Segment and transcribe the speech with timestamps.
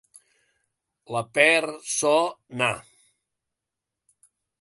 [1.15, 2.13] La per, so,
[2.63, 2.71] na.